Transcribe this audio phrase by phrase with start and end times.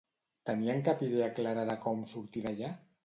[0.49, 2.73] Tenien cap idea clara de com sortir d'allà?